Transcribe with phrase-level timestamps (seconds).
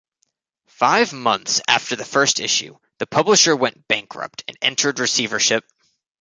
[0.65, 5.63] Five months after the first issue, the publisher went bankrupt and entered receivership.